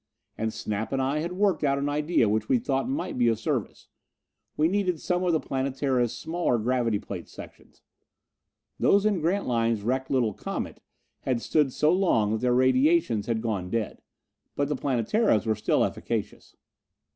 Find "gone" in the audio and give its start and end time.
13.43-13.69